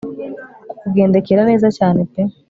[0.69, 2.21] kukugendekera neza cyane pe